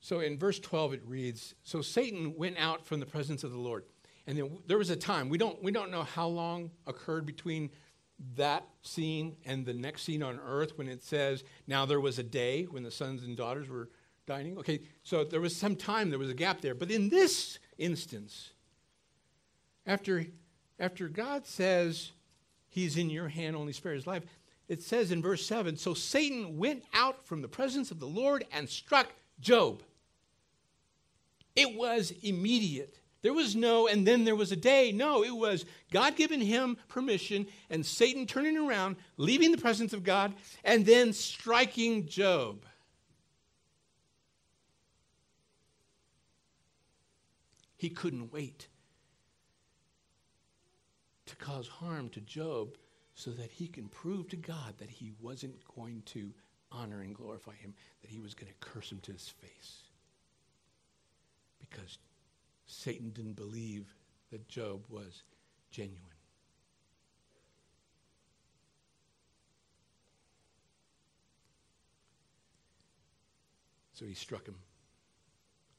[0.00, 3.58] so in verse 12 it reads, So Satan went out from the presence of the
[3.58, 3.84] Lord.
[4.26, 7.70] And then there was a time, we don't, we don't know how long occurred between
[8.36, 12.22] that scene and the next scene on earth when it says, Now there was a
[12.22, 13.88] day when the sons and daughters were
[14.26, 14.58] dining.
[14.58, 16.74] Okay, so there was some time, there was a gap there.
[16.74, 18.50] But in this instance,
[19.86, 20.24] after,
[20.78, 22.12] after God says,
[22.68, 24.24] He's in your hand, only spare his life.
[24.66, 28.46] It says in verse 7 So Satan went out from the presence of the Lord
[28.50, 29.08] and struck
[29.40, 29.82] Job.
[31.54, 32.98] It was immediate.
[33.22, 34.90] There was no, and then there was a day.
[34.90, 40.02] No, it was God giving him permission and Satan turning around, leaving the presence of
[40.02, 42.64] God, and then striking Job.
[47.76, 48.68] He couldn't wait
[51.26, 52.76] to cause harm to Job
[53.14, 56.32] so that he can prove to God that he wasn't going to
[56.72, 59.82] honor and glorify him, that he was going to curse him to his face.
[61.60, 61.98] Because
[62.72, 63.94] Satan didn't believe
[64.30, 65.22] that Job was
[65.70, 66.00] genuine.
[73.92, 74.56] So he struck him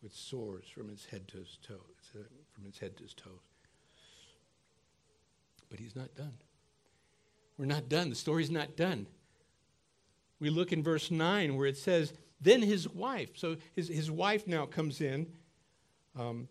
[0.01, 1.79] with sores from his head to his toes,
[2.53, 3.31] from his head to his toes.
[5.69, 6.33] But he's not done.
[7.57, 8.09] We're not done.
[8.09, 9.07] The story's not done.
[10.39, 14.45] We look in verse 9 where it says, Then his wife, so his, his wife
[14.47, 15.27] now comes in.
[16.17, 16.47] Um,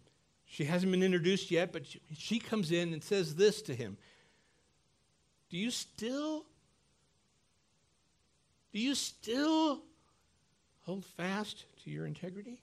[0.53, 3.97] she hasn't been introduced yet, but she, comes in and says this to him
[5.49, 6.45] Do you still,
[8.71, 9.81] do you still
[10.83, 12.61] hold fast to your integrity?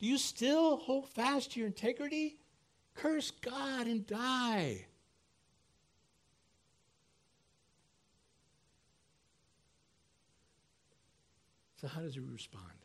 [0.00, 2.36] Do you still hold fast to your integrity?
[2.96, 4.84] Curse God and die.
[11.80, 12.83] So, how does he respond?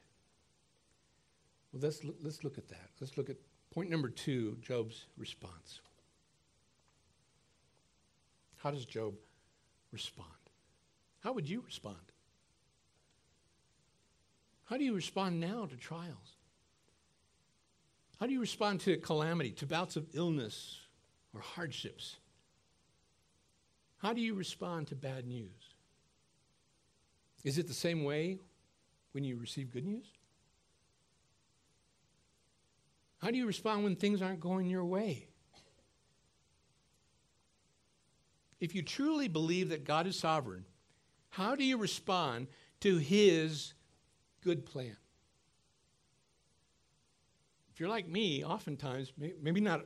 [1.71, 2.89] Well, let's, let's look at that.
[2.99, 3.37] Let's look at
[3.71, 5.81] point number two Job's response.
[8.57, 9.13] How does Job
[9.91, 10.29] respond?
[11.21, 11.97] How would you respond?
[14.65, 16.35] How do you respond now to trials?
[18.19, 20.77] How do you respond to calamity, to bouts of illness
[21.33, 22.17] or hardships?
[23.97, 25.73] How do you respond to bad news?
[27.43, 28.39] Is it the same way
[29.13, 30.05] when you receive good news?
[33.19, 35.27] How do you respond when things aren't going your way?
[38.59, 40.65] If you truly believe that God is sovereign,
[41.29, 42.47] how do you respond
[42.81, 43.73] to his
[44.41, 44.97] good plan?
[47.73, 49.85] If you're like me, oftentimes, maybe not,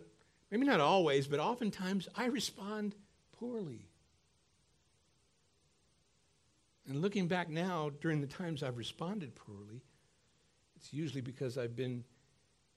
[0.50, 2.96] maybe not always, but oftentimes I respond
[3.32, 3.90] poorly.
[6.88, 9.84] And looking back now, during the times I've responded poorly,
[10.76, 12.04] it's usually because I've been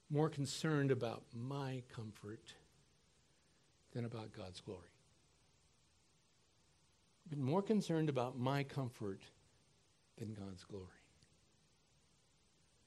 [0.09, 2.53] more concerned about my comfort
[3.93, 4.81] than about God's glory.
[7.25, 9.21] I've been more concerned about my comfort
[10.17, 10.85] than God's glory.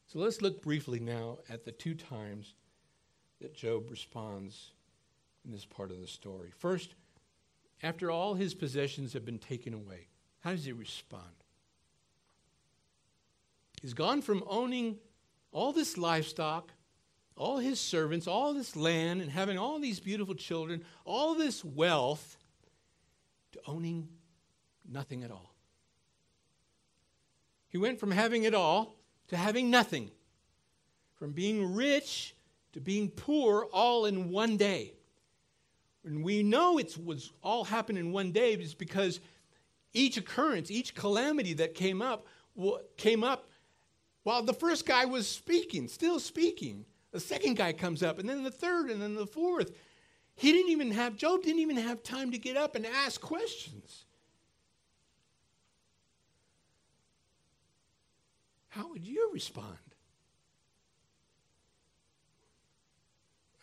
[0.06, 2.54] So let's look briefly now at the two times
[3.40, 4.72] that Job responds
[5.44, 6.50] in this part of the story.
[6.56, 6.94] First,
[7.82, 10.08] after all his possessions have been taken away,
[10.40, 11.24] how does he respond?
[13.80, 14.98] He's gone from owning
[15.52, 16.72] all this livestock,
[17.40, 22.36] all his servants, all this land, and having all these beautiful children, all this wealth,
[23.52, 24.06] to owning
[24.86, 25.54] nothing at all.
[27.70, 28.94] He went from having it all
[29.28, 30.10] to having nothing,
[31.14, 32.34] from being rich
[32.74, 34.92] to being poor all in one day.
[36.04, 39.18] And we know it was all happened in one day is because
[39.94, 42.26] each occurrence, each calamity that came up,
[42.98, 43.48] came up
[44.24, 46.84] while the first guy was speaking, still speaking.
[47.12, 49.72] The second guy comes up, and then the third, and then the fourth.
[50.36, 54.04] He didn't even have, Job didn't even have time to get up and ask questions.
[58.68, 59.76] How would you respond?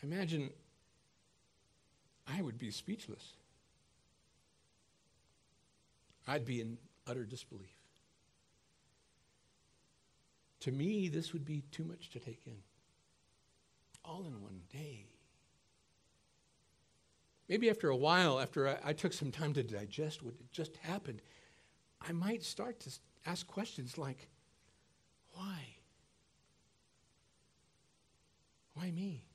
[0.01, 0.49] I imagine
[2.27, 3.33] I would be speechless.
[6.27, 6.77] I'd be in
[7.07, 7.73] utter disbelief.
[10.61, 12.57] To me, this would be too much to take in.
[14.08, 15.05] All in one day.
[17.49, 20.78] Maybe after a while, after I, I took some time to digest what had just
[20.78, 21.22] happened,
[22.01, 22.91] I might start to
[23.26, 24.30] ask questions like,
[25.34, 25.66] why?
[28.74, 29.26] Why me?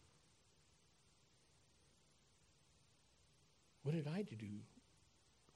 [3.82, 4.36] What did I do?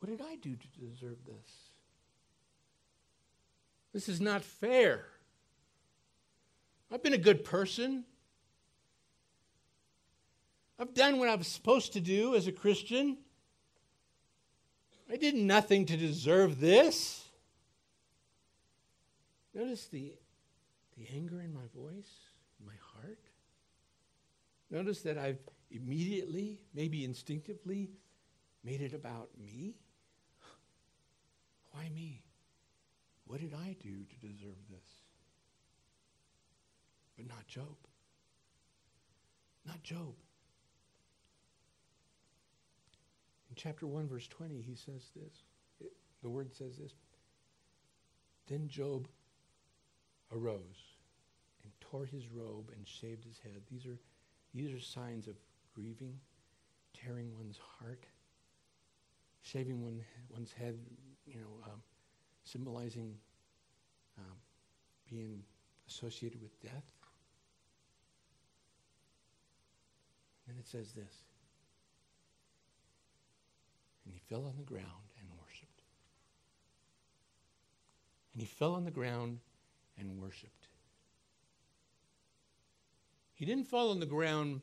[0.00, 1.70] What did I do to deserve this?
[3.92, 5.06] This is not fair.
[6.92, 8.04] I've been a good person.
[10.78, 13.16] I've done what I was supposed to do as a Christian.
[15.10, 17.24] I did nothing to deserve this.
[19.54, 20.12] Notice the,
[20.98, 22.10] the anger in my voice,
[22.60, 23.18] in my heart.
[24.70, 25.38] Notice that I've
[25.70, 27.90] immediately, maybe instinctively,
[28.64, 29.76] made it about me.
[31.70, 32.22] Why me?
[33.26, 34.88] What did I do to deserve this?
[37.16, 37.76] But not Job.
[39.66, 40.14] Not Job.
[43.45, 45.42] In chapter 1, verse 20, he says this.
[45.80, 45.92] It,
[46.22, 46.92] the word says this.
[48.46, 49.08] Then Job
[50.32, 50.94] arose
[51.62, 53.62] and tore his robe and shaved his head.
[53.70, 53.98] These are,
[54.54, 55.34] these are signs of
[55.74, 56.14] grieving,
[56.94, 58.04] tearing one's heart,
[59.42, 60.00] shaving one,
[60.30, 60.78] one's head,
[61.26, 61.82] you know, um,
[62.44, 63.14] symbolizing
[64.18, 64.36] um,
[65.10, 65.42] being
[65.88, 66.84] associated with death.
[70.48, 71.25] And it says this.
[74.06, 74.86] And he fell on the ground
[75.20, 75.82] and worshiped.
[78.32, 79.40] And he fell on the ground
[79.98, 80.68] and worshiped.
[83.34, 84.62] He didn't fall on the ground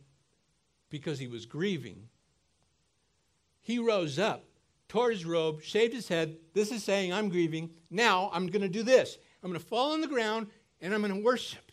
[0.89, 2.07] because he was grieving.
[3.61, 4.45] He rose up,
[4.87, 6.37] tore his robe, shaved his head.
[6.53, 7.69] This is saying, I'm grieving.
[7.91, 9.17] Now I'm going to do this.
[9.43, 10.47] I'm going to fall on the ground
[10.81, 11.71] and I'm going to worship.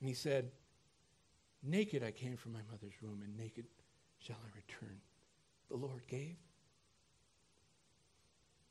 [0.00, 0.50] And he said,
[1.62, 3.66] Naked I came from my mother's womb, and naked
[4.18, 4.98] shall I return.
[5.68, 6.36] The Lord gave,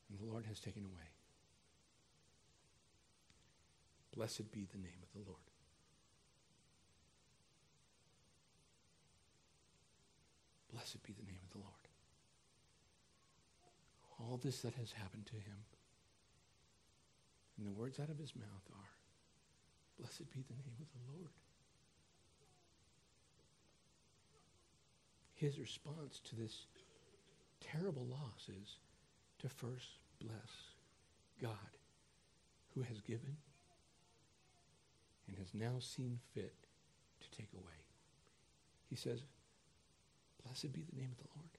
[0.08, 1.10] and the Lord has taken away.
[4.14, 5.38] Blessed be the name of the Lord.
[10.72, 11.88] Blessed be the name of the Lord.
[14.18, 15.64] All this that has happened to him,
[17.56, 18.90] and the words out of his mouth are,
[19.98, 21.30] Blessed be the name of the Lord.
[25.40, 26.66] His response to this
[27.62, 28.76] terrible loss is
[29.38, 29.88] to first
[30.20, 30.52] bless
[31.40, 31.78] God
[32.74, 33.38] who has given
[35.26, 36.52] and has now seen fit
[37.22, 37.80] to take away.
[38.90, 39.22] He says,
[40.44, 41.56] Blessed be the name of the Lord.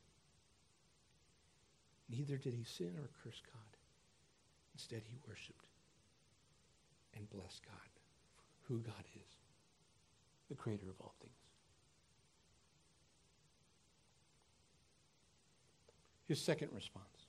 [2.07, 3.77] Neither did he sin or curse God.
[4.75, 5.65] Instead, he worshiped
[7.15, 7.89] and blessed God
[8.67, 9.33] who God is,
[10.49, 11.40] the creator of all things.
[16.31, 17.27] His second response.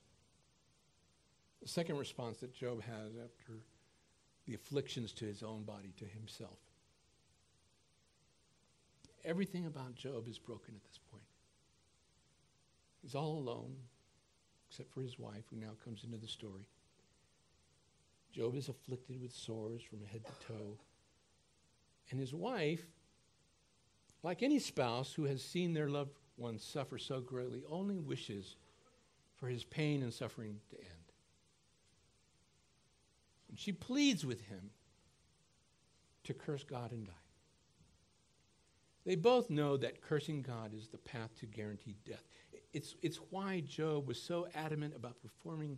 [1.61, 3.59] The second response that Job has after
[4.45, 6.57] the afflictions to his own body, to himself.
[9.25, 11.25] Everything about Job is broken at this point.
[13.01, 13.75] He's all alone,
[14.69, 16.69] except for his wife, who now comes into the story.
[18.31, 20.77] Job is afflicted with sores from head to toe.
[22.09, 22.85] And his wife,
[24.23, 28.55] like any spouse who has seen their loved one suffer so greatly, only wishes
[29.43, 31.11] for his pain and suffering to end.
[33.49, 34.69] And she pleads with him
[36.23, 37.11] to curse God and die.
[39.05, 42.23] They both know that cursing God is the path to guaranteed death.
[42.71, 45.77] It's, it's why Job was so adamant about performing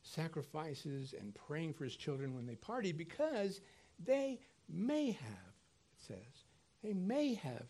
[0.00, 3.60] sacrifices and praying for his children when they partied, because
[4.02, 4.40] they
[4.70, 5.52] may have,
[5.98, 6.46] it says,
[6.82, 7.66] they may have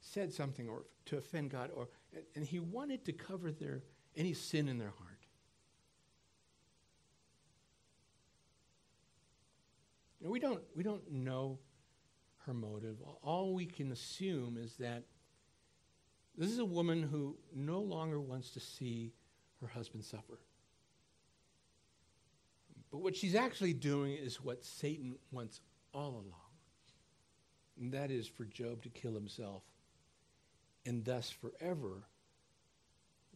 [0.00, 1.90] said something or to offend God, or
[2.34, 3.84] and he wanted to cover their
[4.20, 5.18] any sin in their heart.
[10.20, 11.58] You know, we don't we don't know
[12.44, 12.96] her motive.
[13.22, 15.04] All we can assume is that
[16.36, 19.14] this is a woman who no longer wants to see
[19.62, 20.38] her husband suffer.
[22.90, 25.62] But what she's actually doing is what Satan wants
[25.94, 26.50] all along.
[27.80, 29.62] And that is for Job to kill himself
[30.84, 32.04] and thus forever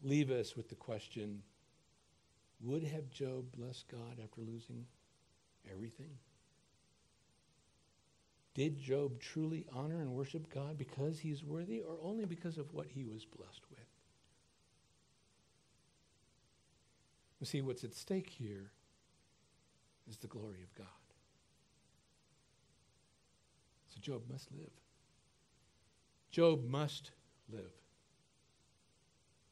[0.05, 1.43] leave us with the question
[2.61, 4.87] would have Job blessed God after losing
[5.71, 6.19] everything?
[8.55, 12.73] Did Job truly honor and worship God because he is worthy or only because of
[12.73, 13.81] what he was blessed with?
[17.41, 18.71] You see, what's at stake here
[20.09, 20.87] is the glory of God.
[23.89, 24.71] So Job must live.
[26.31, 27.11] Job must
[27.53, 27.73] live,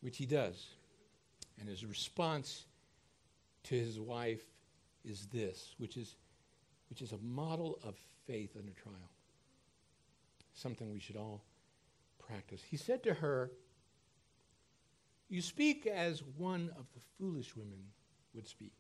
[0.03, 0.66] which he does.
[1.59, 2.66] And his response
[3.64, 4.42] to his wife
[5.05, 6.16] is this, which is,
[6.90, 7.94] which is a model of
[8.26, 9.11] faith under trial.
[10.55, 11.44] Something we should all
[12.18, 12.62] practice.
[12.68, 13.50] He said to her,
[15.28, 17.84] You speak as one of the foolish women
[18.34, 18.74] would speak.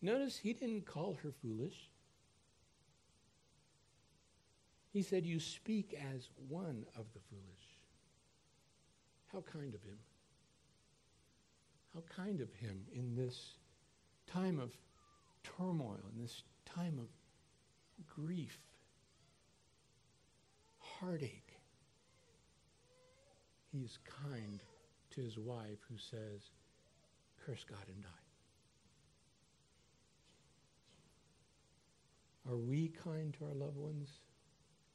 [0.00, 1.90] Notice he didn't call her foolish.
[4.92, 7.73] He said, You speak as one of the foolish.
[9.34, 9.98] How kind of him.
[11.92, 13.54] How kind of him in this
[14.32, 14.70] time of
[15.42, 17.08] turmoil, in this time of
[18.06, 18.56] grief,
[20.78, 21.58] heartache.
[23.72, 24.62] He is kind
[25.10, 26.50] to his wife who says,
[27.44, 28.08] Curse God and die.
[32.48, 34.08] Are we kind to our loved ones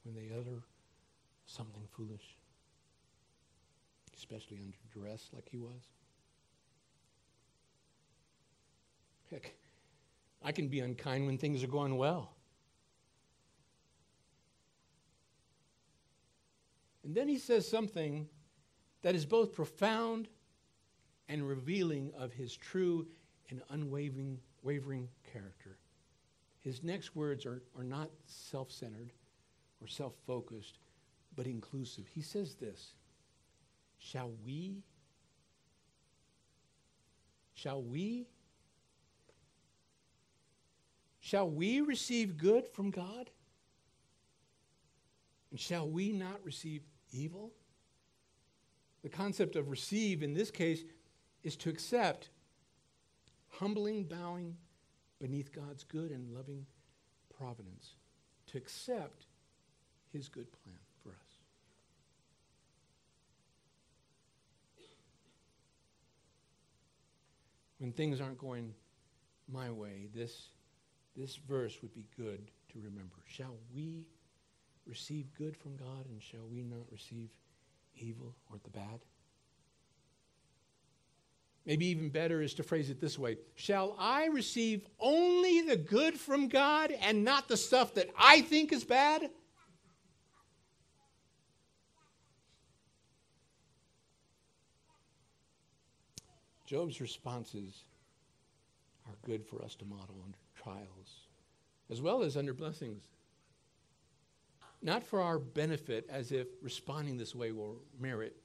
[0.04, 0.62] when they utter
[1.44, 2.39] something foolish?
[4.20, 5.80] Especially under duress like he was?
[9.30, 9.54] Heck,
[10.42, 12.34] I can be unkind when things are going well.
[17.02, 18.28] And then he says something
[19.00, 20.28] that is both profound
[21.30, 23.06] and revealing of his true
[23.48, 25.78] and unwavering wavering character.
[26.58, 29.12] His next words are, are not self centered
[29.80, 30.76] or self focused,
[31.36, 32.04] but inclusive.
[32.06, 32.92] He says this
[34.00, 34.82] Shall we?
[37.54, 38.26] Shall we
[41.30, 43.30] Shall we receive good from God?
[45.52, 46.82] And shall we not receive
[47.12, 47.52] evil?
[49.02, 50.82] The concept of receive in this case
[51.44, 52.30] is to accept,
[53.48, 54.56] humbling, bowing
[55.20, 56.66] beneath God's good and loving
[57.38, 57.94] providence,
[58.46, 59.26] to accept
[60.12, 61.40] his good plan for us.
[67.80, 68.74] When things aren't going
[69.50, 70.50] my way, this
[71.16, 73.16] this verse would be good to remember.
[73.26, 74.06] Shall we
[74.86, 77.30] receive good from God and shall we not receive
[77.96, 79.00] evil or the bad?
[81.66, 86.14] Maybe even better is to phrase it this way Shall I receive only the good
[86.14, 89.30] from God and not the stuff that I think is bad?
[96.70, 97.82] Job's responses
[99.08, 101.26] are good for us to model under trials,
[101.90, 103.08] as well as under blessings.
[104.80, 108.36] Not for our benefit, as if responding this way will merit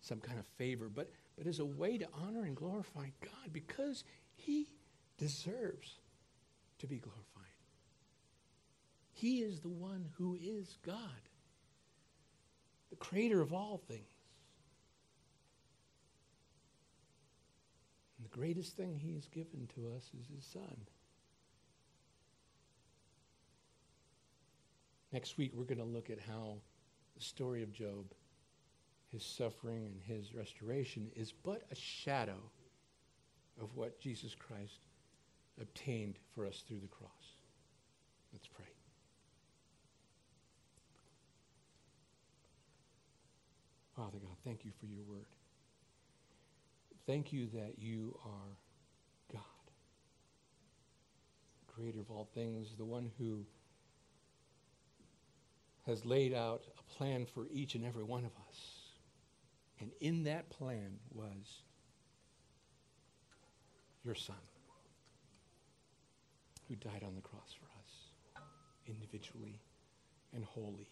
[0.00, 4.02] some kind of favor, but, but as a way to honor and glorify God because
[4.34, 4.66] He
[5.16, 6.00] deserves
[6.80, 7.24] to be glorified.
[9.12, 10.96] He is the one who is God,
[12.90, 14.17] the creator of all things.
[18.18, 20.76] And the greatest thing He has given to us is His Son.
[25.12, 26.56] Next week, we're going to look at how
[27.16, 28.12] the story of Job,
[29.10, 32.38] his suffering and his restoration, is but a shadow
[33.60, 34.80] of what Jesus Christ
[35.60, 37.36] obtained for us through the cross.
[38.32, 38.66] Let's pray.
[43.96, 45.37] Father God, thank you for your word.
[47.08, 48.58] Thank you that you are
[49.32, 49.40] God,
[51.66, 53.46] creator of all things, the one who
[55.86, 58.58] has laid out a plan for each and every one of us.
[59.80, 61.62] And in that plan was
[64.04, 64.36] your son
[66.68, 68.42] who died on the cross for us,
[68.86, 69.62] individually
[70.34, 70.90] and wholly.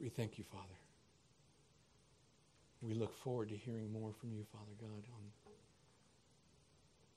[0.00, 0.77] We thank you, Father.
[2.80, 5.52] We look forward to hearing more from you, Father God, on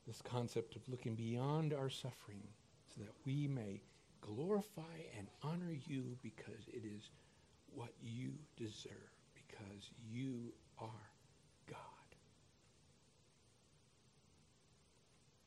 [0.08, 2.42] this concept of looking beyond our suffering
[2.88, 3.82] so that we may
[4.22, 7.10] glorify and honor you because it is
[7.74, 11.10] what you deserve, because you are
[11.70, 11.78] God.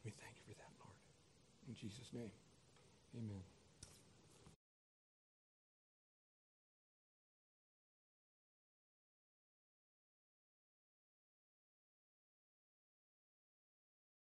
[0.05, 0.97] We thank you for that, Lord.
[1.69, 2.33] In Jesus' name,
[3.17, 3.54] amen.